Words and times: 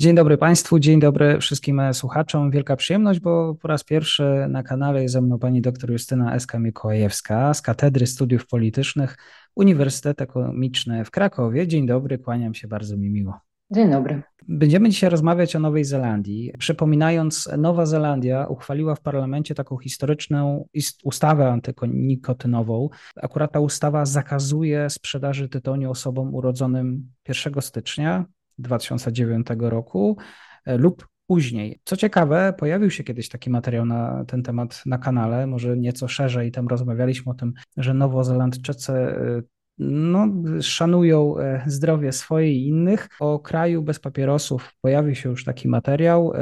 Dzień 0.00 0.14
dobry 0.14 0.38
Państwu, 0.38 0.78
dzień 0.78 1.00
dobry 1.00 1.38
wszystkim 1.40 1.80
słuchaczom. 1.92 2.50
Wielka 2.50 2.76
przyjemność, 2.76 3.20
bo 3.20 3.54
po 3.54 3.68
raz 3.68 3.84
pierwszy 3.84 4.46
na 4.48 4.62
kanale 4.62 5.02
jest 5.02 5.12
ze 5.12 5.20
mną 5.20 5.38
pani 5.38 5.60
dr 5.60 5.90
Justyna 5.90 6.34
Eska 6.34 6.58
Mikołajewska 6.58 7.54
z 7.54 7.62
Katedry 7.62 8.06
Studiów 8.06 8.46
Politycznych 8.46 9.16
Uniwersytet 9.56 10.20
Ekonomiczny 10.20 11.04
w 11.04 11.10
Krakowie. 11.10 11.66
Dzień 11.68 11.86
dobry, 11.86 12.18
kłaniam 12.18 12.54
się 12.54 12.68
bardzo 12.68 12.96
mi 12.96 13.10
miło. 13.10 13.40
Dzień 13.70 13.90
dobry. 13.90 14.22
Będziemy 14.48 14.88
dzisiaj 14.88 15.10
rozmawiać 15.10 15.56
o 15.56 15.58
Nowej 15.58 15.84
Zelandii. 15.84 16.52
Przypominając, 16.58 17.48
Nowa 17.58 17.86
Zelandia 17.86 18.46
uchwaliła 18.46 18.94
w 18.94 19.00
parlamencie 19.00 19.54
taką 19.54 19.78
historyczną 19.78 20.68
ustawę 21.04 21.52
antynikotynową. 21.52 22.88
Akurat 23.16 23.52
ta 23.52 23.60
ustawa 23.60 24.04
zakazuje 24.04 24.90
sprzedaży 24.90 25.48
tytoniu 25.48 25.90
osobom 25.90 26.34
urodzonym 26.34 27.10
1 27.28 27.62
stycznia 27.62 28.24
2009 28.58 29.46
roku 29.58 30.16
e, 30.64 30.76
lub 30.76 31.08
później. 31.26 31.80
Co 31.84 31.96
ciekawe, 31.96 32.54
pojawił 32.58 32.90
się 32.90 33.04
kiedyś 33.04 33.28
taki 33.28 33.50
materiał 33.50 33.86
na 33.86 34.24
ten 34.24 34.42
temat 34.42 34.82
na 34.86 34.98
kanale, 34.98 35.46
może 35.46 35.76
nieco 35.76 36.08
szerzej, 36.08 36.52
tam 36.52 36.68
rozmawialiśmy 36.68 37.32
o 37.32 37.34
tym, 37.34 37.52
że 37.76 37.94
Nowozelandczycy 37.94 38.92
e, 38.92 39.42
no, 39.78 40.28
szanują 40.60 41.38
e, 41.38 41.62
zdrowie 41.66 42.12
swoje 42.12 42.52
i 42.52 42.68
innych. 42.68 43.08
O 43.20 43.38
kraju 43.38 43.82
bez 43.82 43.98
papierosów 43.98 44.74
pojawił 44.80 45.14
się 45.14 45.28
już 45.28 45.44
taki 45.44 45.68
materiał, 45.68 46.32
e, 46.34 46.40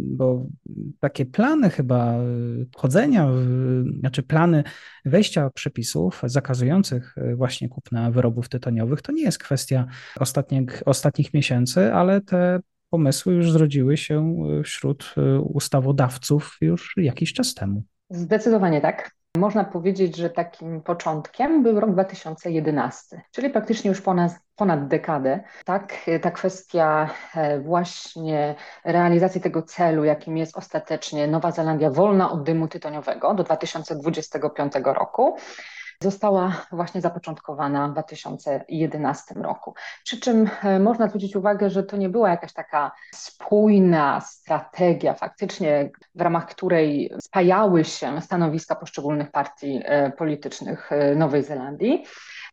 bo 0.00 0.46
takie 1.00 1.26
plany 1.26 1.70
chyba 1.70 2.14
chodzenia, 2.76 3.28
znaczy 4.00 4.22
plany 4.22 4.64
wejścia 5.04 5.50
przepisów 5.50 6.22
zakazujących 6.24 7.14
e, 7.16 7.36
właśnie 7.36 7.68
kupna 7.68 8.10
wyrobów 8.10 8.48
tytoniowych, 8.48 9.02
to 9.02 9.12
nie 9.12 9.22
jest 9.22 9.38
kwestia 9.38 9.86
ostatnich, 10.20 10.82
ostatnich 10.86 11.34
miesięcy, 11.34 11.92
ale 11.92 12.20
te 12.20 12.60
pomysły 12.90 13.34
już 13.34 13.52
zrodziły 13.52 13.96
się 13.96 14.36
wśród 14.64 15.14
ustawodawców 15.42 16.56
już 16.60 16.94
jakiś 16.96 17.32
czas 17.32 17.54
temu. 17.54 17.84
Zdecydowanie 18.10 18.80
tak. 18.80 19.10
Można 19.38 19.64
powiedzieć, 19.64 20.16
że 20.16 20.30
takim 20.30 20.82
początkiem 20.82 21.62
był 21.62 21.80
rok 21.80 21.92
2011, 21.92 23.22
czyli 23.30 23.50
praktycznie 23.50 23.88
już 23.88 24.00
ponad, 24.00 24.32
ponad 24.56 24.88
dekadę. 24.88 25.40
Tak, 25.64 25.94
ta 26.22 26.30
kwestia 26.30 27.10
e, 27.34 27.60
właśnie 27.60 28.54
realizacji 28.84 29.40
tego 29.40 29.62
celu, 29.62 30.04
jakim 30.04 30.36
jest 30.36 30.56
ostatecznie 30.56 31.26
Nowa 31.26 31.50
Zelandia 31.50 31.90
wolna 31.90 32.30
od 32.30 32.42
dymu 32.42 32.68
tytoniowego 32.68 33.34
do 33.34 33.42
2025 33.44 34.72
roku, 34.84 35.36
została 36.00 36.66
właśnie 36.72 37.00
zapoczątkowana 37.00 37.88
w 37.88 37.92
2011 37.92 39.34
roku. 39.34 39.74
Przy 40.04 40.20
czym 40.20 40.50
e, 40.62 40.78
można 40.78 41.08
zwrócić 41.08 41.36
uwagę, 41.36 41.70
że 41.70 41.82
to 41.82 41.96
nie 41.96 42.08
była 42.08 42.30
jakaś 42.30 42.52
taka 42.52 42.92
spójna 43.14 44.20
strategia, 44.20 45.14
faktycznie 45.14 45.90
w 46.14 46.20
ramach 46.20 46.46
której 46.46 47.12
spajały 47.22 47.84
się 47.84 48.20
stanowiska 48.20 48.74
poszczególnych 48.74 49.30
partii 49.30 49.80
e, 49.84 50.10
politycznych 50.10 50.92
e, 50.92 51.14
Nowej 51.14 51.42
Zelandii. 51.42 52.04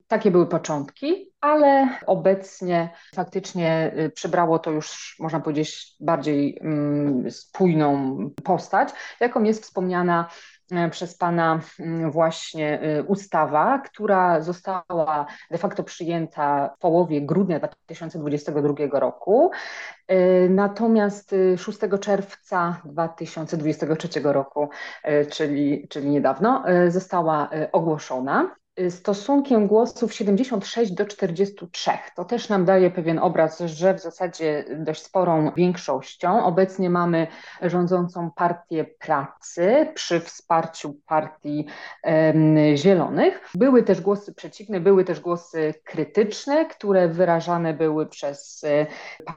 Takie 0.08 0.32
były 0.32 0.48
początki, 0.48 1.32
ale 1.42 1.90
obecnie 2.08 2.90
faktycznie 3.16 3.94
przybrało 4.14 4.60
to 4.60 4.72
już, 4.72 5.16
można 5.20 5.40
powiedzieć, 5.40 5.96
bardziej 6.00 6.58
mm, 6.62 7.32
spójną 7.32 8.18
postać, 8.44 8.90
jaką 9.20 9.44
jest 9.44 9.64
wspomniana 9.64 10.30
przez 10.92 11.18
Pana 11.18 11.59
mm, 11.80 12.12
właśnie 12.12 12.82
e, 12.82 13.04
ustawa, 13.04 13.80
która 13.80 14.42
została 14.42 15.26
de 15.52 15.58
facto 15.58 15.84
przyjęta 15.84 16.74
w 16.78 16.80
połowie 16.80 17.22
grudnia 17.22 17.59
2022 17.59 19.00
roku. 19.00 19.52
E, 20.08 20.50
natomiast 20.50 21.36
6 21.58 21.80
czerwca 22.00 22.82
2023 22.86 24.08
roku, 24.24 24.70
czyli, 25.30 25.88
czyli 25.90 26.09
niedawno, 26.09 26.64
została 26.88 27.50
ogłoszona 27.72 28.56
stosunkiem 28.90 29.68
głosów 29.68 30.14
76 30.14 30.92
do 30.94 31.06
43. 31.06 31.92
To 32.16 32.26
też 32.26 32.50
nam 32.50 32.66
daje 32.66 32.92
pewien 32.92 33.20
obraz, 33.20 33.59
że 33.59 33.94
w 33.94 34.00
zasadzie 34.00 34.66
dość 34.78 35.02
sporą 35.04 35.52
większością 35.52 36.46
obecnie 36.46 36.90
mamy 36.90 37.28
rządzącą 37.62 38.32
partię 38.36 38.86
pracy 39.00 39.88
przy 39.94 40.20
wsparciu 40.20 40.94
partii 41.06 41.68
zielonych. 42.76 43.50
Były 43.56 43.84
też 43.84 44.02
głosy 44.02 44.34
przeciwne, 44.34 44.80
były 44.80 45.06
też 45.06 45.20
głosy 45.20 45.74
krytyczne, 45.84 46.66
które 46.66 47.08
wyrażane 47.08 47.74
były 47.74 48.08
przez 48.08 48.64
e, 48.64 48.88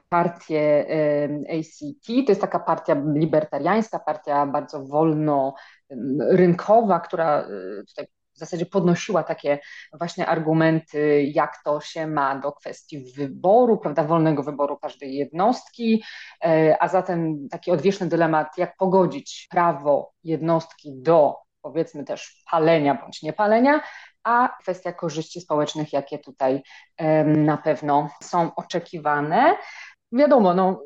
partię 0.09 0.87
ACT. 1.59 2.07
To 2.07 2.33
jest 2.33 2.41
taka 2.41 2.59
partia 2.59 2.97
libertariańska, 3.15 3.99
partia 3.99 4.47
bardzo 4.47 4.85
wolno 4.85 5.55
rynkowa, 6.31 7.01
która 7.01 7.41
e, 7.41 7.47
tutaj 7.89 8.07
w 8.35 8.39
zasadzie 8.39 8.67
podnosiła 8.67 9.23
takie 9.23 9.59
właśnie 9.99 10.27
argumenty, 10.27 11.23
jak 11.23 11.63
to 11.65 11.81
się 11.81 12.07
ma 12.07 12.39
do 12.39 12.53
kwestii 12.53 13.13
wyboru, 13.13 13.79
prawda, 13.79 14.05
wolnego 14.05 14.43
wyboru 14.43 14.77
każdej 14.77 15.15
jednostki, 15.15 16.03
e, 16.45 16.77
a 16.81 16.89
zatem 16.89 17.49
taki 17.49 17.71
odwieczny 17.71 18.07
dylemat, 18.07 18.59
jak 18.59 18.77
pogodzić 18.77 19.47
prawo 19.51 20.13
jednostki 20.25 20.93
do 20.95 21.45
powiedzmy 21.63 22.05
też 22.05 22.43
palenia 22.51 22.95
bądź 22.95 23.23
niepalenia, 23.23 23.81
a 24.25 24.57
kwestia 24.63 24.93
korzyści 24.93 25.41
społecznych, 25.41 25.93
jakie 25.93 26.19
tutaj 26.19 26.63
na 27.27 27.57
pewno 27.57 28.09
są 28.23 28.55
oczekiwane. 28.55 29.57
Wiadomo, 30.13 30.55
no, 30.55 30.81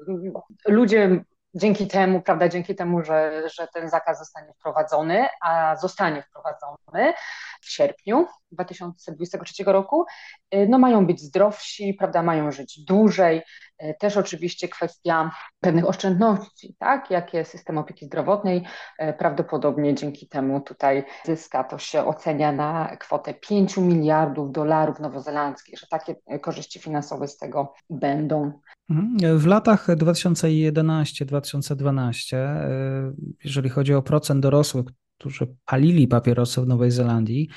ludzie 0.68 1.24
dzięki 1.54 1.86
temu, 1.88 2.22
prawda, 2.22 2.48
dzięki 2.48 2.74
temu, 2.74 3.04
że, 3.04 3.42
że 3.54 3.68
ten 3.74 3.90
zakaz 3.90 4.18
zostanie 4.18 4.52
wprowadzony, 4.52 5.26
a 5.40 5.76
zostanie 5.76 6.22
wprowadzony 6.22 7.14
w 7.60 7.70
sierpniu 7.70 8.26
2023 8.52 9.64
roku, 9.64 10.04
y, 10.54 10.66
no 10.68 10.78
mają 10.78 11.06
być 11.06 11.20
zdrowsi, 11.20 11.94
prawda, 11.94 12.22
mają 12.22 12.52
żyć 12.52 12.84
dłużej. 12.84 13.42
Y, 13.82 13.94
też 14.00 14.16
oczywiście 14.16 14.68
kwestia 14.68 15.30
pewnych 15.60 15.88
oszczędności, 15.88 16.76
tak, 16.78 17.10
jakie 17.10 17.44
system 17.44 17.78
opieki 17.78 18.06
zdrowotnej 18.06 18.64
y, 19.02 19.12
prawdopodobnie 19.18 19.94
dzięki 19.94 20.28
temu 20.28 20.60
tutaj 20.60 21.04
zyska, 21.24 21.64
to 21.64 21.78
się 21.78 22.04
ocenia 22.04 22.52
na 22.52 22.96
kwotę 22.96 23.34
5 23.34 23.76
miliardów 23.76 24.52
dolarów 24.52 25.00
nowozelandzkich, 25.00 25.78
że 25.78 25.86
takie 25.90 26.14
korzyści 26.40 26.78
finansowe 26.78 27.28
z 27.28 27.36
tego 27.36 27.74
będą. 27.90 28.52
Mhm. 28.90 29.38
W 29.38 29.46
latach 29.46 29.88
2011-2012, 29.88 32.36
jeżeli 33.44 33.68
chodzi 33.68 33.94
o 33.94 34.02
procent 34.02 34.40
dorosłych, 34.40 34.86
którzy 35.18 35.56
palili 35.64 36.08
papierosy 36.08 36.60
w 36.60 36.66
Nowej 36.66 36.90
Zelandii, 36.90 37.48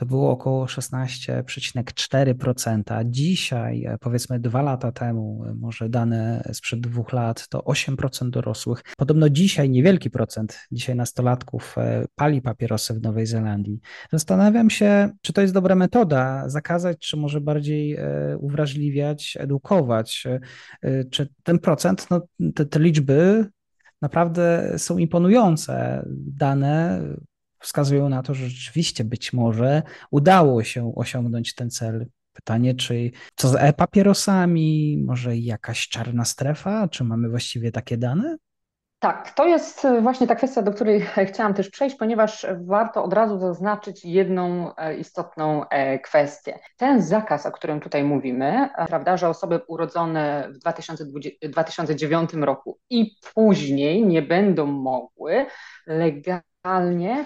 to 0.00 0.06
było 0.06 0.30
około 0.30 0.66
16,4%. 0.66 3.04
Dzisiaj, 3.04 3.84
e, 3.84 3.98
powiedzmy 4.00 4.40
dwa 4.40 4.62
lata 4.62 4.92
temu, 4.92 5.44
e, 5.44 5.54
może 5.54 5.88
dane 5.88 6.42
sprzed 6.52 6.80
dwóch 6.80 7.12
lat, 7.12 7.48
to 7.48 7.64
8% 7.64 8.30
dorosłych. 8.30 8.82
Podobno 8.96 9.30
dzisiaj 9.30 9.70
niewielki 9.70 10.10
procent, 10.10 10.60
dzisiaj 10.72 10.96
nastolatków 10.96 11.78
e, 11.78 12.04
pali 12.14 12.42
papierosy 12.42 12.94
w 12.94 13.02
Nowej 13.02 13.26
Zelandii. 13.26 13.80
Zastanawiam 14.12 14.70
się, 14.70 15.10
czy 15.20 15.32
to 15.32 15.40
jest 15.40 15.54
dobra 15.54 15.74
metoda, 15.74 16.48
zakazać, 16.48 16.98
czy 16.98 17.16
może 17.16 17.40
bardziej 17.40 17.98
uwrażliwiać, 18.38 19.36
edukować. 19.40 20.24
Czy 21.10 21.28
ten 21.42 21.58
procent, 21.58 22.06
no, 22.10 22.20
te, 22.54 22.66
te 22.66 22.80
liczby 22.80 23.46
naprawdę 24.02 24.74
są 24.76 24.98
imponujące. 24.98 26.02
Dane 26.26 27.00
wskazują 27.60 28.08
na 28.08 28.22
to, 28.22 28.34
że 28.34 28.48
rzeczywiście 28.48 29.04
być 29.04 29.32
może 29.32 29.82
udało 30.10 30.64
się 30.64 30.92
osiągnąć 30.96 31.54
ten 31.54 31.70
cel. 31.70 32.06
Pytanie, 32.32 32.74
czy 32.74 33.10
co 33.36 33.48
z 33.48 33.54
e-papierosami, 33.54 35.02
może 35.06 35.36
jakaś 35.36 35.88
czarna 35.88 36.24
strefa, 36.24 36.88
czy 36.88 37.04
mamy 37.04 37.28
właściwie 37.28 37.72
takie 37.72 37.96
dane? 37.96 38.36
Tak, 39.00 39.30
to 39.30 39.46
jest 39.46 39.86
właśnie 40.02 40.26
ta 40.26 40.34
kwestia, 40.34 40.62
do 40.62 40.72
której 40.72 41.00
chciałam 41.32 41.54
też 41.54 41.70
przejść, 41.70 41.96
ponieważ 41.96 42.46
warto 42.66 43.04
od 43.04 43.12
razu 43.12 43.38
zaznaczyć 43.38 44.04
jedną 44.04 44.76
e, 44.76 44.96
istotną 44.96 45.68
e, 45.68 45.98
kwestię. 45.98 46.58
Ten 46.76 47.02
zakaz, 47.02 47.46
o 47.46 47.52
którym 47.52 47.80
tutaj 47.80 48.04
mówimy, 48.04 48.68
prawda, 48.88 49.16
że 49.16 49.28
osoby 49.28 49.60
urodzone 49.68 50.48
w 50.50 50.58
2020, 50.58 51.48
2009 51.48 52.34
roku 52.34 52.78
i 52.90 53.16
później 53.34 54.06
nie 54.06 54.22
będą 54.22 54.66
mogły 54.66 55.46
legalnie, 55.86 56.49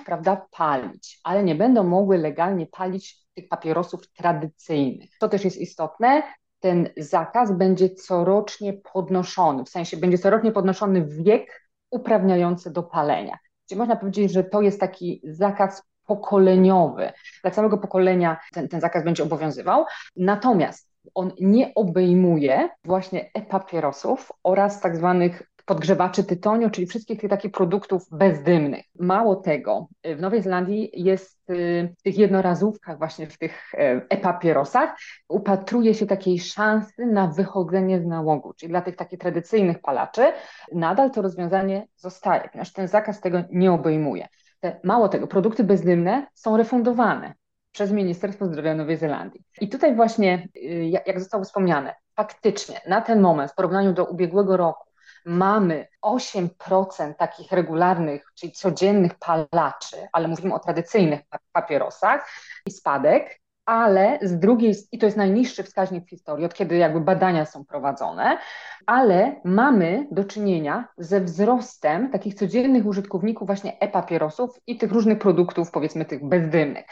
prawda, 0.04 0.46
palić, 0.50 1.20
ale 1.24 1.44
nie 1.44 1.54
będą 1.54 1.84
mogły 1.84 2.18
legalnie 2.18 2.66
palić 2.66 3.24
tych 3.34 3.48
papierosów 3.48 4.08
tradycyjnych. 4.12 5.10
To 5.18 5.28
też 5.28 5.44
jest 5.44 5.56
istotne, 5.56 6.22
ten 6.60 6.88
zakaz 6.96 7.52
będzie 7.52 7.90
corocznie 7.90 8.72
podnoszony, 8.92 9.64
w 9.64 9.68
sensie 9.68 9.96
będzie 9.96 10.18
corocznie 10.18 10.52
podnoszony 10.52 11.06
wiek 11.06 11.68
uprawniający 11.90 12.72
do 12.72 12.82
palenia. 12.82 13.38
Czyli 13.68 13.78
można 13.78 13.96
powiedzieć, 13.96 14.32
że 14.32 14.44
to 14.44 14.62
jest 14.62 14.80
taki 14.80 15.20
zakaz 15.24 15.82
pokoleniowy. 16.06 17.12
Dla 17.42 17.50
całego 17.50 17.78
pokolenia 17.78 18.40
ten, 18.52 18.68
ten 18.68 18.80
zakaz 18.80 19.04
będzie 19.04 19.22
obowiązywał. 19.22 19.84
Natomiast 20.16 20.90
on 21.14 21.32
nie 21.40 21.74
obejmuje 21.74 22.68
właśnie 22.84 23.30
e-papierosów 23.34 24.32
oraz 24.42 24.80
tak 24.80 24.96
zwanych 24.96 25.42
podgrzewaczy 25.64 26.24
tytoniu, 26.24 26.70
czyli 26.70 26.86
wszystkich 26.86 27.20
tych 27.20 27.30
takich 27.30 27.52
produktów 27.52 28.02
bezdymnych. 28.10 28.84
Mało 28.98 29.36
tego, 29.36 29.88
w 30.04 30.20
Nowej 30.20 30.42
Zelandii 30.42 30.90
jest 30.92 31.50
y, 31.50 31.94
w 31.98 32.02
tych 32.02 32.18
jednorazówkach, 32.18 32.98
właśnie 32.98 33.26
w 33.26 33.38
tych 33.38 33.74
y, 33.74 33.78
e-papierosach, 34.08 34.96
upatruje 35.28 35.94
się 35.94 36.06
takiej 36.06 36.38
szansy 36.38 37.06
na 37.06 37.26
wychodzenie 37.26 38.00
z 38.00 38.06
nałogu, 38.06 38.54
czyli 38.54 38.70
dla 38.70 38.80
tych 38.80 38.96
takich 38.96 39.18
tradycyjnych 39.18 39.80
palaczy 39.80 40.32
nadal 40.72 41.10
to 41.10 41.22
rozwiązanie 41.22 41.86
zostaje, 41.96 42.48
ponieważ 42.52 42.72
ten 42.72 42.88
zakaz 42.88 43.20
tego 43.20 43.42
nie 43.50 43.72
obejmuje. 43.72 44.28
Te, 44.60 44.80
mało 44.84 45.08
tego, 45.08 45.26
produkty 45.26 45.64
bezdymne 45.64 46.26
są 46.34 46.56
refundowane 46.56 47.34
przez 47.72 47.92
Ministerstwo 47.92 48.46
Zdrowia 48.46 48.74
Nowej 48.74 48.96
Zelandii. 48.96 49.42
I 49.60 49.68
tutaj 49.68 49.96
właśnie, 49.96 50.48
y, 50.56 50.90
jak 51.06 51.20
zostało 51.20 51.44
wspomniane, 51.44 51.94
faktycznie 52.16 52.80
na 52.88 53.00
ten 53.00 53.20
moment 53.20 53.52
w 53.52 53.54
porównaniu 53.54 53.92
do 53.92 54.04
ubiegłego 54.04 54.56
roku 54.56 54.93
mamy 55.24 55.86
8% 56.04 57.14
takich 57.14 57.52
regularnych, 57.52 58.26
czyli 58.34 58.52
codziennych 58.52 59.14
palaczy, 59.14 59.96
ale 60.12 60.28
mówimy 60.28 60.54
o 60.54 60.58
tradycyjnych 60.58 61.20
papierosach 61.52 62.28
i 62.66 62.70
spadek, 62.70 63.40
ale 63.66 64.18
z 64.22 64.38
drugiej, 64.38 64.74
i 64.92 64.98
to 64.98 65.06
jest 65.06 65.16
najniższy 65.16 65.62
wskaźnik 65.62 66.06
w 66.06 66.10
historii, 66.10 66.46
od 66.46 66.54
kiedy 66.54 66.76
jakby 66.76 67.00
badania 67.00 67.44
są 67.44 67.64
prowadzone, 67.64 68.38
ale 68.86 69.40
mamy 69.44 70.06
do 70.10 70.24
czynienia 70.24 70.88
ze 70.98 71.20
wzrostem 71.20 72.10
takich 72.10 72.34
codziennych 72.34 72.86
użytkowników 72.86 73.46
właśnie 73.46 73.80
e-papierosów 73.80 74.60
i 74.66 74.78
tych 74.78 74.92
różnych 74.92 75.18
produktów, 75.18 75.70
powiedzmy 75.70 76.04
tych 76.04 76.28
bezdymnych. 76.28 76.84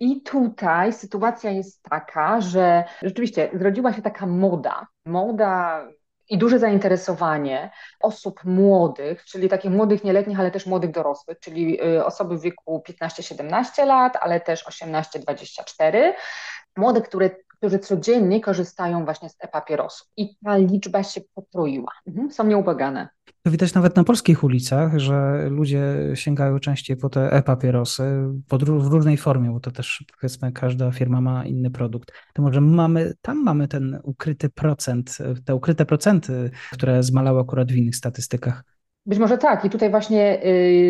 I 0.00 0.22
tutaj 0.22 0.92
sytuacja 0.92 1.50
jest 1.50 1.82
taka, 1.82 2.40
że 2.40 2.84
rzeczywiście 3.02 3.50
zrodziła 3.52 3.92
się 3.92 4.02
taka 4.02 4.26
moda, 4.26 4.86
moda 5.06 5.82
i 6.28 6.38
duże 6.38 6.58
zainteresowanie 6.58 7.70
osób 8.00 8.44
młodych, 8.44 9.24
czyli 9.24 9.48
takich 9.48 9.70
młodych 9.70 10.04
nieletnich, 10.04 10.40
ale 10.40 10.50
też 10.50 10.66
młodych 10.66 10.90
dorosłych, 10.90 11.40
czyli 11.40 11.82
y, 11.84 12.04
osoby 12.04 12.38
w 12.38 12.40
wieku 12.40 12.82
15-17 12.88 13.86
lat, 13.86 14.16
ale 14.20 14.40
też 14.40 14.64
18-24, 14.66 16.12
młodych, 16.76 17.04
które 17.04 17.30
którzy 17.58 17.78
codziennie 17.78 18.40
korzystają 18.40 19.04
właśnie 19.04 19.28
z 19.28 19.36
e-papierosów. 19.40 20.08
I 20.16 20.36
ta 20.44 20.56
liczba 20.56 21.02
się 21.02 21.20
potroiła. 21.34 21.92
Mhm, 22.06 22.30
są 22.32 22.44
nieubagane. 22.44 23.08
To 23.48 23.52
widać 23.52 23.74
nawet 23.74 23.96
na 23.96 24.04
polskich 24.04 24.44
ulicach, 24.44 24.98
że 24.98 25.46
ludzie 25.50 25.82
sięgają 26.14 26.58
częściej 26.58 26.96
po 26.96 27.08
te 27.08 27.32
e-papierosy 27.32 28.02
w 28.60 28.86
różnej 28.86 29.16
formie, 29.16 29.50
bo 29.50 29.60
to 29.60 29.70
też 29.70 30.04
powiedzmy 30.20 30.52
każda 30.52 30.92
firma 30.92 31.20
ma 31.20 31.44
inny 31.44 31.70
produkt. 31.70 32.12
To 32.34 32.42
może 32.42 32.60
mamy, 32.60 33.14
tam 33.22 33.44
mamy 33.44 33.68
ten 33.68 34.00
ukryty 34.02 34.48
procent, 34.48 35.18
te 35.44 35.54
ukryte 35.54 35.86
procenty, 35.86 36.50
które 36.72 37.02
zmalały 37.02 37.40
akurat 37.40 37.72
w 37.72 37.76
innych 37.76 37.96
statystykach. 37.96 38.64
Być 39.06 39.18
może 39.18 39.38
tak. 39.38 39.64
I 39.64 39.70
tutaj 39.70 39.90
właśnie 39.90 40.46
y, 40.46 40.48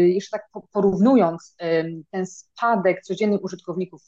jeszcze 0.08 0.38
tak 0.38 0.62
porównując 0.72 1.56
ten 2.10 2.26
spadek 2.26 3.02
codziennych 3.02 3.44
użytkowników 3.44 4.02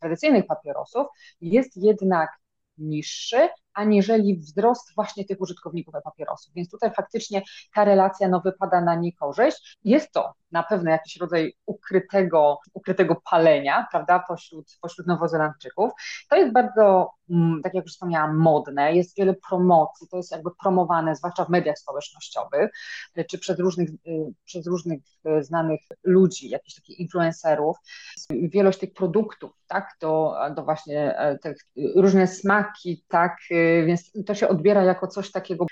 tradycyjnych 0.00 0.46
papierosów 0.46 1.06
jest 1.40 1.76
jednak 1.76 2.30
niższy, 2.78 3.48
aniżeli 3.78 4.36
wzrost 4.36 4.94
właśnie 4.94 5.24
tych 5.24 5.40
użytkowników 5.40 5.94
e-papierosów. 5.94 6.54
Więc 6.54 6.70
tutaj 6.70 6.90
faktycznie 6.90 7.42
ta 7.74 7.84
relacja 7.84 8.28
no, 8.28 8.40
wypada 8.40 8.80
na 8.80 8.94
niekorzyść. 8.94 9.78
Jest 9.84 10.12
to 10.12 10.32
na 10.52 10.62
pewno 10.62 10.90
jakiś 10.90 11.16
rodzaj 11.16 11.54
ukrytego, 11.66 12.58
ukrytego 12.74 13.16
palenia, 13.30 13.86
prawda, 13.90 14.24
pośród, 14.28 14.78
pośród 14.80 15.06
Nowozelandczyków. 15.06 15.90
To 16.30 16.36
jest 16.36 16.52
bardzo, 16.52 17.10
mm, 17.30 17.60
tak 17.62 17.74
jak 17.74 17.84
już 17.84 17.92
wspomniałam, 17.92 18.36
modne, 18.36 18.94
jest 18.94 19.16
wiele 19.16 19.34
promocji, 19.48 20.08
to 20.10 20.16
jest 20.16 20.32
jakby 20.32 20.50
promowane, 20.62 21.16
zwłaszcza 21.16 21.44
w 21.44 21.48
mediach 21.48 21.78
społecznościowych, 21.78 22.70
czy 23.30 23.38
przez 23.38 23.58
różnych, 23.58 23.90
y, 23.90 24.32
przez 24.44 24.66
różnych 24.66 25.00
y, 25.26 25.44
znanych 25.44 25.80
ludzi, 26.04 26.48
jakichś 26.48 26.74
takich 26.74 27.00
influencerów. 27.00 27.76
Wielość 28.30 28.78
tych 28.78 28.92
produktów, 28.92 29.50
tak, 29.66 29.96
do, 30.00 30.34
do 30.56 30.64
właśnie 30.64 31.18
e, 31.18 31.38
tych 31.38 31.56
różne 31.96 32.26
smaki, 32.26 33.04
tak, 33.08 33.36
więc 33.86 34.12
to 34.26 34.34
się 34.34 34.48
odbiera 34.48 34.84
jako 34.84 35.06
coś 35.06 35.30
takiego 35.30 35.66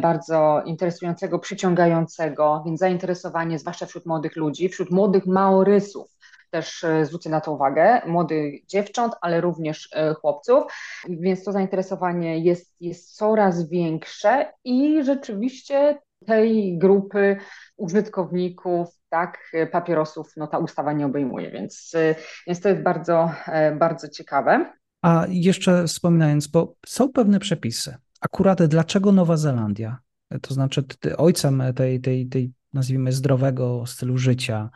bardzo 0.00 0.62
interesującego, 0.66 1.38
przyciągającego, 1.38 2.62
więc 2.66 2.80
zainteresowanie, 2.80 3.58
zwłaszcza 3.58 3.86
wśród 3.86 4.06
młodych 4.06 4.36
ludzi, 4.36 4.68
wśród 4.68 4.90
młodych 4.90 5.26
maorysów, 5.26 6.20
też 6.50 6.84
e, 6.84 7.06
zwrócę 7.06 7.30
na 7.30 7.40
to 7.40 7.52
uwagę, 7.52 8.00
młodych 8.06 8.66
dziewcząt, 8.66 9.14
ale 9.20 9.40
również 9.40 9.88
e, 9.92 10.14
chłopców, 10.14 10.64
więc 11.08 11.44
to 11.44 11.52
zainteresowanie 11.52 12.38
jest, 12.38 12.74
jest 12.80 13.16
coraz 13.16 13.68
większe 13.68 14.52
i 14.64 15.04
rzeczywiście 15.04 15.98
tej 16.26 16.78
grupy 16.78 17.36
użytkowników, 17.76 18.88
tak, 19.08 19.52
papierosów, 19.72 20.32
no 20.36 20.46
ta 20.46 20.58
ustawa 20.58 20.92
nie 20.92 21.06
obejmuje, 21.06 21.50
więc, 21.50 21.92
e, 21.94 22.14
więc 22.46 22.60
to 22.60 22.68
jest 22.68 22.82
bardzo, 22.82 23.30
bardzo 23.78 24.08
ciekawe. 24.08 24.79
A 25.02 25.26
jeszcze 25.28 25.86
wspominając, 25.86 26.46
bo 26.46 26.76
są 26.86 27.08
pewne 27.08 27.40
przepisy. 27.40 27.94
Akurat 28.20 28.62
dlaczego 28.62 29.12
Nowa 29.12 29.36
Zelandia? 29.36 29.98
To 30.42 30.54
znaczy, 30.54 30.84
ojcem 31.16 31.62
tej, 31.76 32.00
tej, 32.00 32.26
tej 32.26 32.52
nazwijmy, 32.72 33.12
zdrowego 33.12 33.86
stylu 33.86 34.18
życia, 34.18 34.70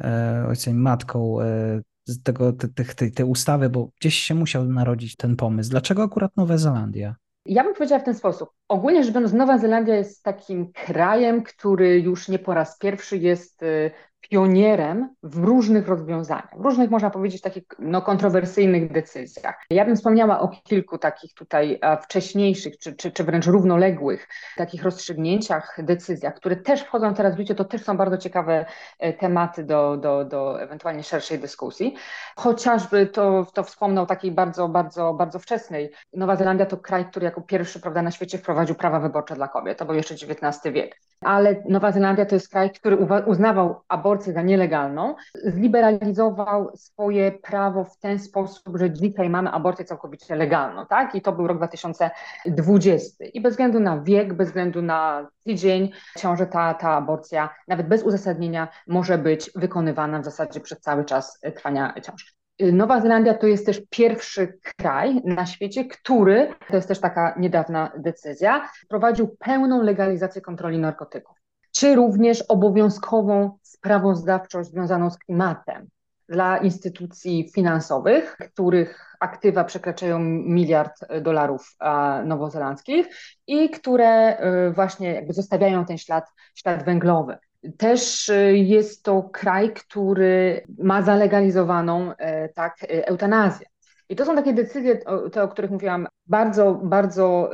e, 0.00 0.44
ojcem 0.48 0.80
matką 0.80 1.40
e, 1.40 1.80
tego, 2.22 2.52
te, 2.52 2.68
tej, 2.68 3.12
tej 3.12 3.26
ustawy, 3.26 3.70
bo 3.70 3.90
gdzieś 4.00 4.14
się 4.14 4.34
musiał 4.34 4.64
narodzić 4.64 5.16
ten 5.16 5.36
pomysł. 5.36 5.70
Dlaczego 5.70 6.02
akurat 6.02 6.36
Nowa 6.36 6.58
Zelandia? 6.58 7.16
Ja 7.44 7.64
bym 7.64 7.74
powiedziała 7.74 8.00
w 8.00 8.04
ten 8.04 8.14
sposób. 8.14 8.48
Ogólnie 8.68 9.04
rzecz 9.04 9.14
biorąc, 9.14 9.32
Nowa 9.32 9.58
Zelandia 9.58 9.96
jest 9.96 10.22
takim 10.22 10.72
krajem, 10.72 11.42
który 11.42 12.00
już 12.00 12.28
nie 12.28 12.38
po 12.38 12.54
raz 12.54 12.78
pierwszy 12.78 13.16
jest 13.18 13.62
e, 13.62 13.90
pionierem 14.20 15.14
w 15.22 15.44
różnych 15.44 15.88
rozwiązaniach, 15.88 16.58
w 16.58 16.64
różnych, 16.64 16.90
można 16.90 17.10
powiedzieć, 17.10 17.42
takich 17.42 17.64
no, 17.78 18.02
kontrowersyjnych 18.02 18.92
decyzjach. 18.92 19.64
Ja 19.70 19.84
bym 19.84 19.96
wspomniała 19.96 20.40
o 20.40 20.48
kilku 20.48 20.98
takich 20.98 21.34
tutaj 21.34 21.80
wcześniejszych, 22.02 22.78
czy, 22.78 22.96
czy, 22.96 23.12
czy 23.12 23.24
wręcz 23.24 23.46
równoległych 23.46 24.28
takich 24.56 24.82
rozstrzygnięciach, 24.82 25.78
decyzjach, 25.82 26.34
które 26.34 26.56
też 26.56 26.82
wchodzą 26.82 27.14
teraz 27.14 27.34
w 27.34 27.38
życie, 27.38 27.54
to 27.54 27.64
też 27.64 27.82
są 27.84 27.96
bardzo 27.96 28.18
ciekawe 28.18 28.66
e, 28.98 29.12
tematy 29.12 29.64
do, 29.64 29.96
do, 29.96 30.24
do 30.24 30.62
ewentualnie 30.62 31.02
szerszej 31.02 31.38
dyskusji. 31.38 31.94
Chociażby 32.36 33.06
to, 33.06 33.46
to 33.54 33.62
wspomnę 33.62 34.02
o 34.02 34.06
takiej 34.06 34.32
bardzo, 34.32 34.68
bardzo, 34.68 35.14
bardzo 35.14 35.38
wczesnej. 35.38 35.90
Nowa 36.12 36.36
Zelandia 36.36 36.66
to 36.66 36.76
kraj, 36.76 37.10
który 37.10 37.24
jako 37.24 37.40
pierwszy 37.40 37.80
prawda, 37.80 38.02
na 38.02 38.10
świecie 38.10 38.38
wprowadził 38.38 38.74
prawa 38.74 39.00
wyborcze 39.00 39.34
dla 39.34 39.48
kobiet. 39.48 39.78
To 39.78 39.84
był 39.84 39.94
jeszcze 39.94 40.14
XIX 40.14 40.74
wiek. 40.74 41.00
Ale 41.20 41.62
Nowa 41.68 41.92
Zelandia 41.92 42.26
to 42.26 42.34
jest 42.34 42.48
kraj, 42.48 42.70
który 42.70 42.96
uznawał 43.26 43.80
aborcję 43.88 44.07
aborcję 44.08 44.32
za 44.32 44.42
nielegalną, 44.42 45.14
zliberalizował 45.44 46.76
swoje 46.76 47.32
prawo 47.32 47.84
w 47.84 47.98
ten 47.98 48.18
sposób, 48.18 48.78
że 48.78 48.90
dzisiaj 48.90 49.30
mamy 49.30 49.50
aborcję 49.50 49.84
całkowicie 49.84 50.36
legalną, 50.36 50.86
tak? 50.86 51.14
I 51.14 51.22
to 51.22 51.32
był 51.32 51.46
rok 51.46 51.56
2020. 51.56 53.24
I 53.32 53.40
bez 53.40 53.52
względu 53.52 53.80
na 53.80 54.02
wiek, 54.02 54.34
bez 54.34 54.48
względu 54.48 54.82
na 54.82 55.28
tydzień 55.44 55.90
ciąży, 56.18 56.46
ta, 56.46 56.74
ta 56.74 56.90
aborcja 56.90 57.54
nawet 57.68 57.88
bez 57.88 58.02
uzasadnienia 58.02 58.68
może 58.86 59.18
być 59.18 59.50
wykonywana 59.54 60.20
w 60.20 60.24
zasadzie 60.24 60.60
przez 60.60 60.80
cały 60.80 61.04
czas 61.04 61.40
trwania 61.54 61.94
ciąży. 62.02 62.26
Nowa 62.72 63.00
Zelandia 63.00 63.34
to 63.34 63.46
jest 63.46 63.66
też 63.66 63.82
pierwszy 63.90 64.58
kraj 64.76 65.22
na 65.24 65.46
świecie, 65.46 65.84
który, 65.84 66.54
to 66.68 66.76
jest 66.76 66.88
też 66.88 67.00
taka 67.00 67.34
niedawna 67.38 67.92
decyzja, 67.98 68.68
wprowadził 68.84 69.36
pełną 69.38 69.82
legalizację 69.82 70.40
kontroli 70.42 70.78
narkotyków 70.78 71.37
czy 71.78 71.94
również 71.94 72.42
obowiązkową 72.42 73.58
sprawozdawczość 73.62 74.70
związaną 74.70 75.10
z 75.10 75.18
klimatem 75.18 75.88
dla 76.28 76.56
instytucji 76.56 77.50
finansowych, 77.54 78.36
których 78.36 79.16
aktywa 79.20 79.64
przekraczają 79.64 80.18
miliard 80.18 80.92
dolarów 81.20 81.76
nowozelandzkich 82.24 83.06
i 83.46 83.70
które 83.70 84.38
właśnie 84.74 85.14
jakby 85.14 85.32
zostawiają 85.32 85.84
ten 85.84 85.98
ślad, 85.98 86.24
ślad 86.54 86.84
węglowy. 86.84 87.38
Też 87.76 88.30
jest 88.52 89.02
to 89.02 89.22
kraj, 89.22 89.72
który 89.72 90.62
ma 90.78 91.02
zalegalizowaną 91.02 92.12
tak, 92.54 92.76
eutanazję. 92.88 93.66
I 94.08 94.16
to 94.16 94.24
są 94.24 94.36
takie 94.36 94.52
decyzje, 94.52 94.98
te, 95.32 95.42
o 95.42 95.48
których 95.48 95.70
mówiłam, 95.70 96.06
bardzo, 96.26 96.74
bardzo 96.74 97.50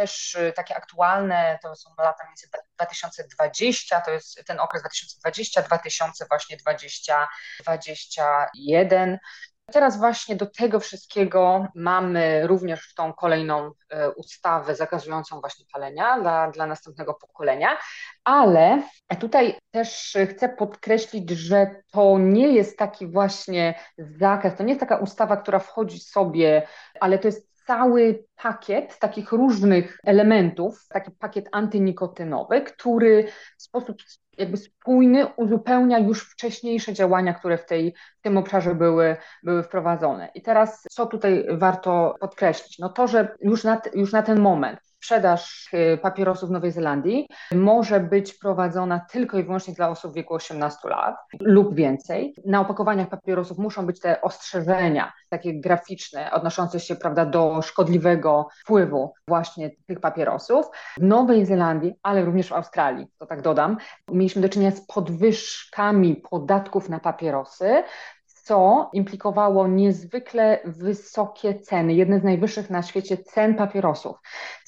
też 0.00 0.34
y, 0.34 0.52
takie 0.56 0.76
aktualne, 0.76 1.58
to 1.62 1.76
są 1.76 1.90
lata 1.98 2.26
między 2.26 2.48
2020, 2.76 4.00
to 4.00 4.10
jest 4.10 4.44
ten 4.46 4.60
okres 4.60 4.82
2020, 4.82 5.62
2000 5.62 6.26
właśnie 6.30 6.56
20, 6.56 7.28
21. 7.60 9.18
Teraz 9.72 9.98
właśnie 9.98 10.36
do 10.36 10.46
tego 10.46 10.80
wszystkiego 10.80 11.66
mamy 11.74 12.46
również 12.46 12.94
tą 12.94 13.12
kolejną 13.12 13.72
e, 13.90 14.10
ustawę 14.10 14.74
zakazującą 14.74 15.40
właśnie 15.40 15.66
palenia 15.72 16.20
dla, 16.20 16.50
dla 16.50 16.66
następnego 16.66 17.14
pokolenia, 17.14 17.78
ale 18.24 18.82
tutaj 19.20 19.58
też 19.70 20.16
chcę 20.30 20.48
podkreślić, 20.48 21.30
że 21.30 21.82
to 21.92 22.18
nie 22.18 22.48
jest 22.48 22.78
taki 22.78 23.06
właśnie 23.06 23.74
zakaz, 23.98 24.56
to 24.56 24.62
nie 24.62 24.68
jest 24.68 24.80
taka 24.80 24.96
ustawa, 24.96 25.36
która 25.36 25.58
wchodzi 25.58 26.00
sobie, 26.00 26.66
ale 27.00 27.18
to 27.18 27.28
jest 27.28 27.49
cały 27.70 28.24
pakiet 28.36 28.98
takich 28.98 29.32
różnych 29.32 29.98
elementów, 30.04 30.86
taki 30.88 31.10
pakiet 31.10 31.48
antynikotynowy, 31.52 32.60
który 32.60 33.28
w 33.58 33.62
sposób 33.62 33.96
jakby 34.38 34.56
spójny 34.56 35.26
uzupełnia 35.26 35.98
już 35.98 36.30
wcześniejsze 36.30 36.92
działania, 36.92 37.34
które 37.34 37.58
w, 37.58 37.66
tej, 37.66 37.94
w 38.18 38.22
tym 38.22 38.38
obszarze 38.38 38.74
były, 38.74 39.16
były 39.42 39.62
wprowadzone. 39.62 40.28
I 40.34 40.42
teraz 40.42 40.82
co 40.90 41.06
tutaj 41.06 41.46
warto 41.50 42.14
podkreślić? 42.20 42.78
No 42.78 42.88
to, 42.88 43.08
że 43.08 43.36
już 43.40 43.64
na, 43.64 43.80
już 43.94 44.12
na 44.12 44.22
ten 44.22 44.40
moment 44.40 44.89
sprzedaż 45.00 45.68
y, 45.74 45.98
papierosów 46.02 46.48
w 46.48 46.52
Nowej 46.52 46.72
Zelandii 46.72 47.28
może 47.52 48.00
być 48.00 48.34
prowadzona 48.34 49.00
tylko 49.10 49.38
i 49.38 49.44
wyłącznie 49.44 49.74
dla 49.74 49.88
osób 49.88 50.12
w 50.12 50.14
wieku 50.14 50.34
18 50.34 50.88
lat 50.88 51.16
lub 51.40 51.74
więcej. 51.74 52.34
Na 52.46 52.60
opakowaniach 52.60 53.08
papierosów 53.08 53.58
muszą 53.58 53.86
być 53.86 54.00
te 54.00 54.20
ostrzeżenia, 54.20 55.12
takie 55.28 55.60
graficzne, 55.60 56.30
odnoszące 56.30 56.80
się 56.80 56.96
prawda, 56.96 57.26
do 57.26 57.62
szkodliwego 57.62 58.48
wpływu 58.62 59.12
właśnie 59.28 59.70
tych 59.86 60.00
papierosów. 60.00 60.66
W 60.98 61.02
Nowej 61.02 61.46
Zelandii, 61.46 61.94
ale 62.02 62.24
również 62.24 62.48
w 62.48 62.52
Australii, 62.52 63.06
to 63.18 63.26
tak 63.26 63.42
dodam, 63.42 63.76
mieliśmy 64.10 64.42
do 64.42 64.48
czynienia 64.48 64.70
z 64.70 64.86
podwyżkami 64.86 66.16
podatków 66.30 66.88
na 66.88 67.00
papierosy, 67.00 67.82
co 68.50 68.90
implikowało 68.92 69.68
niezwykle 69.68 70.58
wysokie 70.64 71.60
ceny, 71.60 71.94
jedne 71.94 72.20
z 72.20 72.22
najwyższych 72.22 72.70
na 72.70 72.82
świecie 72.82 73.16
cen 73.16 73.54
papierosów. 73.54 74.16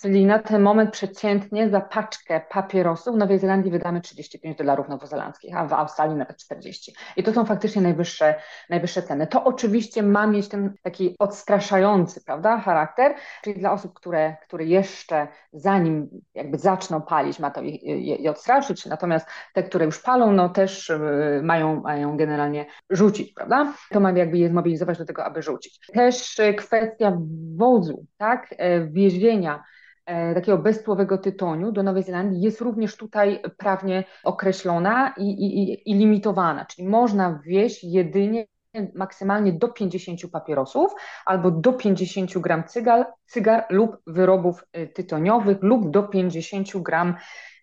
Czyli 0.01 0.27
na 0.27 0.39
ten 0.39 0.63
moment 0.63 0.91
przeciętnie 0.91 1.69
za 1.69 1.81
paczkę 1.81 2.41
papierosów 2.51 3.15
w 3.15 3.19
Nowej 3.19 3.39
Zelandii 3.39 3.71
wydamy 3.71 4.01
35 4.01 4.59
dolarów 4.59 4.89
nowozelandzkich, 4.89 5.57
a 5.57 5.67
w 5.67 5.73
Australii 5.73 6.17
nawet 6.17 6.37
40. 6.37 6.95
I 7.17 7.23
to 7.23 7.33
są 7.33 7.45
faktycznie 7.45 7.83
najwyższe, 7.83 8.35
najwyższe 8.71 9.03
ceny. 9.03 9.27
To 9.27 9.45
oczywiście 9.45 10.03
ma 10.03 10.27
mieć 10.27 10.49
ten 10.49 10.75
taki 10.83 11.17
odstraszający 11.19 12.25
prawda, 12.25 12.59
charakter, 12.59 13.15
czyli 13.43 13.61
dla 13.61 13.73
osób, 13.73 13.95
które, 13.95 14.37
które 14.43 14.65
jeszcze 14.65 15.29
zanim 15.53 16.09
jakby 16.35 16.59
zaczną 16.59 17.01
palić, 17.01 17.39
ma 17.39 17.51
to 17.51 17.63
je, 17.63 17.77
je, 17.77 18.17
je 18.17 18.31
odstraszyć, 18.31 18.87
natomiast 18.87 19.27
te, 19.55 19.63
które 19.63 19.85
już 19.85 20.03
palą, 20.03 20.33
no 20.33 20.49
też 20.49 20.91
y, 20.91 21.01
mają, 21.43 21.81
mają 21.81 22.17
generalnie 22.17 22.67
rzucić, 22.91 23.33
prawda? 23.33 23.72
To 23.91 24.01
ma 24.01 24.11
jakby 24.11 24.39
je 24.39 24.49
zmobilizować 24.49 24.99
do 24.99 25.05
tego, 25.05 25.25
aby 25.25 25.43
rzucić. 25.43 25.79
Też 25.93 26.41
e, 26.41 26.55
kwestia 26.55 27.19
wozu, 27.57 28.07
tak, 28.17 28.55
e, 28.59 28.87
wiezienia 28.87 29.63
e, 30.07 30.35
takiego 30.35 30.59
bezpłowego 30.59 31.19
tytoniu 31.19 31.73
do 31.73 31.83
Nowej 31.83 32.03
Zelandii 32.03 32.41
jest 32.41 32.61
również 32.61 32.97
tutaj 32.97 33.43
prawnie 33.57 34.05
określona 34.25 35.15
i, 35.17 35.25
i, 35.25 35.91
i 35.91 35.95
limitowana, 35.95 36.65
czyli 36.65 36.89
można 36.89 37.31
wwieźć 37.31 37.85
jedynie 37.85 38.47
maksymalnie 38.95 39.53
do 39.53 39.69
50 39.69 40.21
papierosów 40.33 40.93
albo 41.27 41.51
do 41.51 41.73
50 41.73 42.39
gram 42.39 42.65
cygar, 42.65 43.07
cygar 43.27 43.67
lub 43.71 43.97
wyrobów 44.07 44.65
tytoniowych 44.95 45.59
lub 45.61 45.91
do 45.91 46.03
50 46.03 46.69
gram 46.77 47.15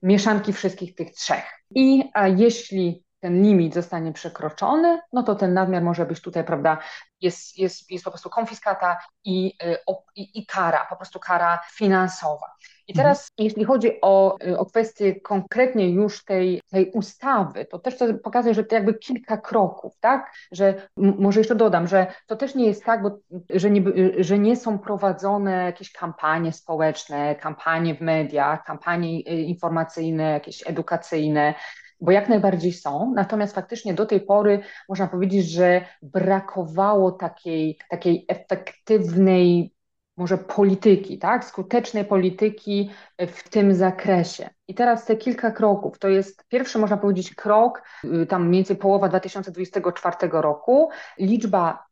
mieszanki 0.03 0.53
wszystkich 0.53 0.95
tych 0.95 1.11
trzech. 1.11 1.43
I 1.75 2.03
jeśli 2.37 3.03
ten 3.19 3.43
limit 3.43 3.73
zostanie 3.73 4.13
przekroczony, 4.13 4.99
no 5.13 5.23
to 5.23 5.35
ten 5.35 5.53
nadmiar 5.53 5.83
może 5.83 6.05
być 6.05 6.21
tutaj, 6.21 6.43
prawda, 6.43 6.77
jest, 7.21 7.57
jest, 7.57 7.91
jest 7.91 8.05
po 8.05 8.11
prostu 8.11 8.29
konfiskata 8.29 8.97
i, 9.23 9.53
y, 9.63 9.77
i, 10.15 10.39
i 10.39 10.45
kara, 10.45 10.85
po 10.89 10.95
prostu 10.95 11.19
kara 11.19 11.59
finansowa. 11.71 12.51
I 12.87 12.93
teraz, 12.93 13.17
mhm. 13.17 13.45
jeśli 13.45 13.65
chodzi 13.65 14.01
o, 14.01 14.37
y, 14.47 14.57
o 14.57 14.65
kwestię 14.65 15.21
konkretnie 15.21 15.89
już 15.89 16.25
tej, 16.25 16.61
tej 16.71 16.91
ustawy, 16.91 17.65
to 17.65 17.79
też 17.79 17.95
chcę 17.95 18.13
pokazać, 18.13 18.55
że 18.55 18.63
to 18.63 18.75
jakby 18.75 18.93
kilka 18.93 19.37
kroków, 19.37 19.99
tak? 19.99 20.33
Że 20.51 20.89
może 20.97 21.39
jeszcze 21.39 21.55
dodam, 21.55 21.87
że 21.87 22.07
to 22.27 22.35
też 22.35 22.55
nie 22.55 22.65
jest 22.65 22.85
tak, 22.85 23.01
bo, 23.03 23.19
że, 23.49 23.69
nie, 23.69 23.81
że 24.19 24.39
nie 24.39 24.55
są 24.55 24.79
prowadzone 24.79 25.65
jakieś 25.65 25.91
kampanie 25.91 26.51
społeczne, 26.51 27.35
kampanie 27.35 27.95
w 27.95 28.01
mediach, 28.01 28.63
kampanie 28.63 29.09
y, 29.09 29.41
informacyjne, 29.41 30.31
jakieś 30.31 30.67
edukacyjne 30.67 31.53
bo 32.01 32.11
jak 32.11 32.29
najbardziej 32.29 32.73
są, 32.73 33.13
natomiast 33.15 33.55
faktycznie 33.55 33.93
do 33.93 34.05
tej 34.05 34.21
pory 34.21 34.59
można 34.89 35.07
powiedzieć, 35.07 35.49
że 35.49 35.85
brakowało 36.01 37.11
takiej, 37.11 37.77
takiej 37.89 38.25
efektywnej 38.27 39.73
może 40.19 40.37
polityki, 40.37 41.19
tak, 41.19 41.45
skutecznej 41.45 42.05
polityki 42.05 42.89
w 43.19 43.49
tym 43.49 43.75
zakresie. 43.75 44.49
I 44.67 44.75
teraz 44.75 45.05
te 45.05 45.15
kilka 45.15 45.51
kroków, 45.51 45.99
to 45.99 46.07
jest 46.07 46.43
pierwszy, 46.47 46.79
można 46.79 46.97
powiedzieć, 46.97 47.35
krok, 47.35 47.83
y, 48.03 48.25
tam 48.25 48.47
mniej 48.47 48.59
więcej 48.59 48.75
połowa 48.75 49.09
2024 49.09 50.41
roku, 50.41 50.89
liczba 51.19 51.88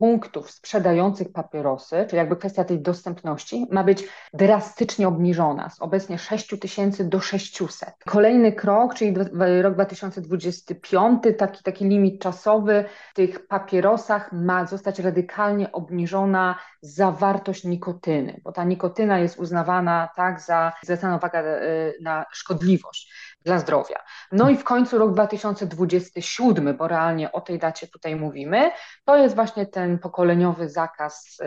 punktów 0.00 0.50
sprzedających 0.50 1.32
papierosy, 1.32 2.06
czyli 2.08 2.16
jakby 2.16 2.36
kwestia 2.36 2.64
tej 2.64 2.80
dostępności, 2.80 3.66
ma 3.70 3.84
być 3.84 4.04
drastycznie 4.34 5.08
obniżona 5.08 5.70
z 5.70 5.82
obecnie 5.82 6.18
6 6.18 6.60
tysięcy 6.60 7.04
do 7.04 7.20
600. 7.20 7.94
Kolejny 8.06 8.52
krok, 8.52 8.94
czyli 8.94 9.14
rok 9.62 9.74
2025, 9.74 11.22
taki, 11.38 11.62
taki 11.62 11.84
limit 11.84 12.22
czasowy 12.22 12.84
w 13.10 13.14
tych 13.14 13.46
papierosach 13.46 14.32
ma 14.32 14.66
zostać 14.66 14.98
radykalnie 14.98 15.72
obniżona 15.72 16.58
zawartość 16.82 17.64
nikotyny, 17.64 18.40
bo 18.44 18.52
ta 18.52 18.64
nikotyna 18.64 19.18
jest 19.18 19.38
uznawana 19.38 20.08
tak 20.16 20.40
za, 20.40 20.72
zwracana 20.82 21.16
uwaga 21.16 21.42
y, 21.42 21.94
na 22.00 22.24
szkodliwość 22.32 23.12
dla 23.44 23.58
zdrowia. 23.58 23.96
No 24.32 24.50
i 24.50 24.56
w 24.56 24.64
końcu 24.64 24.98
rok 24.98 25.12
2027, 25.12 26.76
bo 26.76 26.88
realnie 26.88 27.32
o 27.32 27.40
tej 27.40 27.58
dacie 27.58 27.88
tutaj 27.88 28.16
mówimy, 28.16 28.70
to 29.04 29.16
jest 29.16 29.34
właśnie 29.34 29.66
ten 29.66 29.98
pokoleniowy 29.98 30.68
zakaz 30.68 31.38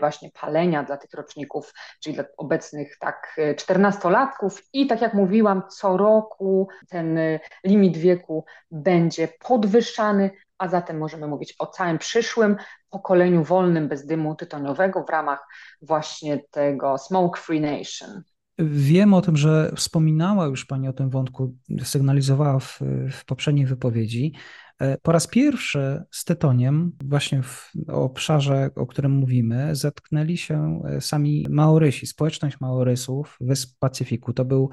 właśnie 0.00 0.30
palenia 0.40 0.82
dla 0.82 0.96
tych 0.96 1.14
roczników, 1.14 1.72
czyli 2.02 2.14
dla 2.14 2.24
obecnych 2.36 2.98
tak 2.98 3.36
14-latków 3.38 4.62
i 4.72 4.86
tak 4.86 5.00
jak 5.00 5.14
mówiłam, 5.14 5.62
co 5.68 5.96
roku 5.96 6.68
ten 6.88 7.18
y, 7.18 7.40
limit 7.64 7.96
wieku 7.96 8.44
będzie 8.70 9.28
podwyższany, 9.28 10.30
a 10.58 10.68
zatem 10.68 10.98
możemy 10.98 11.26
mówić 11.26 11.54
o 11.58 11.66
całym 11.66 11.98
przyszłym 11.98 12.56
pokoleniu 12.90 13.44
wolnym 13.44 13.88
bez 13.88 14.06
dymu 14.06 14.34
tytoniowego 14.34 15.04
w 15.04 15.10
ramach 15.10 15.46
właśnie 15.82 16.38
tego 16.50 16.98
Smoke 16.98 17.40
Free 17.40 17.60
Nation. 17.60 18.22
Wiem 18.58 19.14
o 19.14 19.22
tym, 19.22 19.36
że 19.36 19.72
wspominała 19.76 20.46
już 20.46 20.64
Pani 20.64 20.88
o 20.88 20.92
tym 20.92 21.10
wątku, 21.10 21.56
sygnalizowała 21.82 22.58
w, 22.58 22.80
w 23.12 23.24
poprzedniej 23.24 23.66
wypowiedzi. 23.66 24.32
E, 24.78 24.98
po 24.98 25.12
raz 25.12 25.26
pierwszy 25.26 26.02
z 26.10 26.24
tytoniem, 26.24 26.92
właśnie 27.04 27.42
w 27.42 27.72
obszarze, 27.88 28.70
o 28.74 28.86
którym 28.86 29.12
mówimy, 29.12 29.76
zetknęli 29.76 30.36
się 30.36 30.82
e, 30.84 31.00
sami 31.00 31.46
Maorysi, 31.50 32.06
społeczność 32.06 32.60
Maorysów 32.60 33.36
Wysp 33.40 33.78
Pacyfiku. 33.78 34.32
To 34.32 34.44
był, 34.44 34.70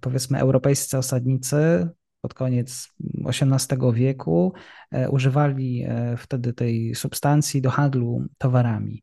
powiedzmy, 0.00 0.38
europejscy 0.38 0.98
osadnicy 0.98 1.88
pod 2.20 2.34
koniec 2.34 2.88
XVIII 3.24 3.92
wieku. 3.94 4.52
E, 4.90 5.10
używali 5.10 5.86
wtedy 6.18 6.52
tej 6.52 6.94
substancji 6.94 7.62
do 7.62 7.70
handlu 7.70 8.26
towarami. 8.38 9.02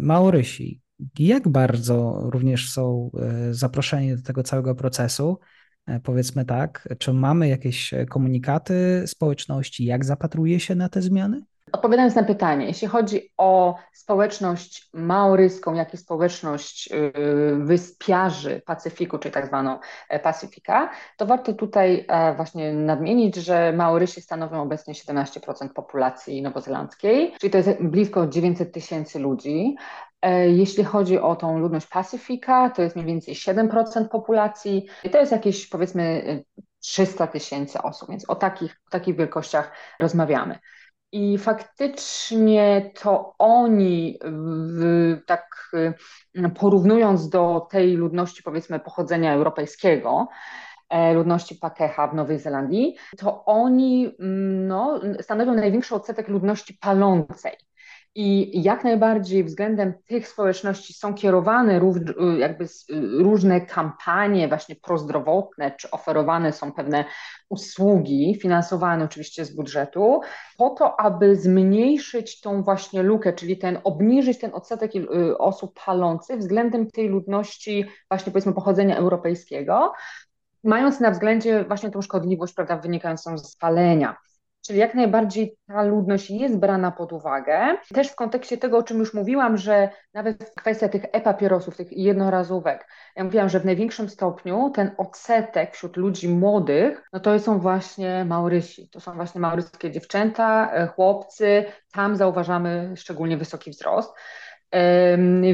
Maorysi, 0.00 0.81
jak 1.18 1.48
bardzo 1.48 2.20
również 2.22 2.72
są 2.72 3.10
e, 3.20 3.54
zaproszeni 3.54 4.16
do 4.16 4.22
tego 4.22 4.42
całego 4.42 4.74
procesu? 4.74 5.38
E, 5.86 6.00
powiedzmy 6.00 6.44
tak, 6.44 6.88
czy 6.98 7.12
mamy 7.12 7.48
jakieś 7.48 7.94
komunikaty 8.10 9.04
społeczności, 9.06 9.84
jak 9.84 10.04
zapatruje 10.04 10.60
się 10.60 10.74
na 10.74 10.88
te 10.88 11.02
zmiany? 11.02 11.42
Odpowiadając 11.72 12.14
na 12.14 12.24
pytanie, 12.24 12.66
jeśli 12.66 12.88
chodzi 12.88 13.32
o 13.38 13.76
społeczność 13.92 14.88
maoryską, 14.92 15.74
jak 15.74 15.94
i 15.94 15.96
społeczność 15.96 16.92
y, 16.92 17.12
wyspiarzy 17.58 18.62
Pacyfiku, 18.66 19.18
czyli 19.18 19.34
tak 19.34 19.46
zwaną 19.46 19.78
e, 20.08 20.18
Pacyfika, 20.18 20.90
to 21.16 21.26
warto 21.26 21.52
tutaj 21.52 22.04
e, 22.08 22.34
właśnie 22.34 22.72
nadmienić, 22.72 23.36
że 23.36 23.72
Maorysi 23.72 24.20
stanowią 24.20 24.62
obecnie 24.62 24.94
17% 24.94 25.68
populacji 25.74 26.42
nowozelandzkiej, 26.42 27.32
czyli 27.40 27.50
to 27.50 27.58
jest 27.58 27.70
blisko 27.80 28.26
900 28.26 28.72
tysięcy 28.72 29.18
ludzi. 29.18 29.76
E, 30.22 30.48
jeśli 30.48 30.84
chodzi 30.84 31.18
o 31.18 31.36
tą 31.36 31.58
ludność 31.58 31.86
Pacyfika, 31.86 32.70
to 32.70 32.82
jest 32.82 32.96
mniej 32.96 33.06
więcej 33.06 33.34
7% 33.34 34.08
populacji 34.08 34.86
i 35.04 35.10
to 35.10 35.18
jest 35.18 35.32
jakieś 35.32 35.66
powiedzmy 35.66 36.44
300 36.80 37.26
tysięcy 37.26 37.82
osób, 37.82 38.10
więc 38.10 38.30
o 38.30 38.34
takich, 38.34 38.80
o 38.86 38.90
takich 38.90 39.16
wielkościach 39.16 39.72
rozmawiamy. 40.00 40.58
I 41.12 41.38
faktycznie 41.38 42.90
to 43.02 43.34
oni, 43.38 44.18
tak 45.26 45.70
y, 46.36 46.50
porównując 46.50 47.28
do 47.28 47.66
tej 47.70 47.96
ludności, 47.96 48.42
powiedzmy, 48.42 48.80
pochodzenia 48.80 49.34
europejskiego, 49.34 50.28
e, 50.88 51.14
ludności 51.14 51.54
Pakeha 51.54 52.08
w 52.08 52.14
Nowej 52.14 52.38
Zelandii, 52.38 52.96
to 53.18 53.44
oni 53.44 54.14
mm, 54.20 54.68
no, 54.68 55.00
stanowią 55.20 55.54
największy 55.54 55.94
odsetek 55.94 56.28
ludności 56.28 56.78
palącej. 56.80 57.52
I 58.14 58.62
jak 58.62 58.84
najbardziej 58.84 59.44
względem 59.44 59.94
tych 60.06 60.28
społeczności 60.28 60.94
są 60.94 61.14
kierowane 61.14 61.80
jakby 62.38 62.66
różne 63.18 63.60
kampanie 63.60 64.48
właśnie 64.48 64.76
prozdrowotne, 64.76 65.70
czy 65.70 65.90
oferowane 65.90 66.52
są 66.52 66.72
pewne 66.72 67.04
usługi 67.48 68.38
finansowane 68.42 69.04
oczywiście 69.04 69.44
z 69.44 69.56
budżetu, 69.56 70.20
po 70.58 70.70
to, 70.70 71.00
aby 71.00 71.36
zmniejszyć 71.36 72.40
tą 72.40 72.62
właśnie 72.62 73.02
lukę, 73.02 73.32
czyli 73.32 73.58
ten 73.58 73.78
obniżyć 73.84 74.38
ten 74.38 74.54
odsetek 74.54 74.96
y, 74.96 75.38
osób 75.38 75.80
palących 75.86 76.38
względem 76.38 76.90
tej 76.90 77.08
ludności 77.08 77.84
właśnie 78.10 78.32
powiedzmy 78.32 78.52
pochodzenia 78.52 78.96
europejskiego, 78.96 79.92
mając 80.64 81.00
na 81.00 81.10
względzie 81.10 81.64
właśnie 81.64 81.90
tą 81.90 82.02
szkodliwość 82.02 82.54
prawda, 82.54 82.76
wynikającą 82.76 83.38
z 83.38 83.56
palenia. 83.56 84.16
Czyli 84.66 84.78
jak 84.78 84.94
najbardziej 84.94 85.56
ta 85.66 85.82
ludność 85.82 86.30
jest 86.30 86.58
brana 86.58 86.90
pod 86.90 87.12
uwagę. 87.12 87.76
Też 87.94 88.08
w 88.08 88.14
kontekście 88.14 88.58
tego, 88.58 88.78
o 88.78 88.82
czym 88.82 88.98
już 88.98 89.14
mówiłam, 89.14 89.56
że 89.56 89.88
nawet 90.14 90.54
kwestia 90.56 90.88
tych 90.88 91.04
e-papierosów, 91.12 91.76
tych 91.76 91.92
jednorazówek, 91.92 92.88
ja 93.16 93.24
mówiłam, 93.24 93.48
że 93.48 93.60
w 93.60 93.64
największym 93.64 94.08
stopniu 94.08 94.70
ten 94.74 94.90
odsetek 94.98 95.74
wśród 95.74 95.96
ludzi 95.96 96.28
młodych, 96.28 97.08
no 97.12 97.20
to 97.20 97.38
są 97.38 97.58
właśnie 97.58 98.24
Maurysi. 98.24 98.88
To 98.88 99.00
są 99.00 99.14
właśnie 99.14 99.40
mauryskie 99.40 99.90
dziewczęta, 99.90 100.72
e, 100.72 100.86
chłopcy. 100.86 101.64
Tam 101.92 102.16
zauważamy 102.16 102.92
szczególnie 102.96 103.36
wysoki 103.36 103.70
wzrost. 103.70 104.14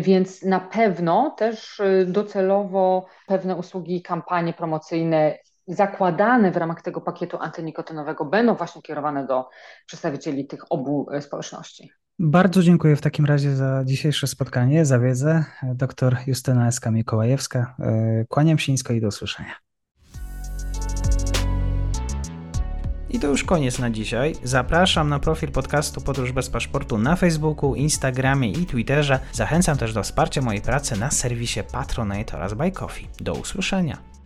Więc 0.00 0.42
na 0.42 0.60
pewno 0.60 1.30
też 1.30 1.80
e, 1.80 2.04
docelowo 2.04 3.06
pewne 3.26 3.56
usługi, 3.56 4.02
kampanie 4.02 4.52
promocyjne 4.52 5.38
zakładane 5.68 6.52
w 6.52 6.56
ramach 6.56 6.82
tego 6.82 7.00
pakietu 7.00 7.38
antynikotynowego 7.40 8.24
będą 8.24 8.54
właśnie 8.54 8.82
kierowane 8.82 9.26
do 9.26 9.48
przedstawicieli 9.86 10.46
tych 10.46 10.72
obu 10.72 11.06
e, 11.12 11.22
społeczności. 11.22 11.90
Bardzo 12.18 12.62
dziękuję 12.62 12.96
w 12.96 13.00
takim 13.00 13.26
razie 13.26 13.56
za 13.56 13.82
dzisiejsze 13.84 14.26
spotkanie, 14.26 14.84
za 14.84 14.98
wiedzę. 14.98 15.44
Doktor 15.62 16.16
Justyna 16.26 16.68
Eska 16.68 16.90
Mikołajewska. 16.90 17.74
E, 17.78 18.24
kłaniam 18.28 18.58
się 18.58 18.72
nisko 18.72 18.92
i 18.92 19.00
do 19.00 19.08
usłyszenia. 19.08 19.54
I 23.10 23.20
to 23.20 23.26
już 23.26 23.44
koniec 23.44 23.78
na 23.78 23.90
dzisiaj. 23.90 24.34
Zapraszam 24.44 25.08
na 25.08 25.18
profil 25.18 25.52
podcastu 25.52 26.00
Podróż 26.00 26.32
bez 26.32 26.50
paszportu 26.50 26.98
na 26.98 27.16
Facebooku, 27.16 27.74
Instagramie 27.74 28.52
i 28.52 28.66
Twitterze. 28.66 29.20
Zachęcam 29.32 29.78
też 29.78 29.94
do 29.94 30.02
wsparcia 30.02 30.42
mojej 30.42 30.62
pracy 30.62 31.00
na 31.00 31.10
serwisie 31.10 31.60
Patronite 31.72 32.36
oraz 32.36 32.54
Buy 32.54 32.72
Coffee. 32.72 33.08
Do 33.20 33.32
usłyszenia. 33.32 34.17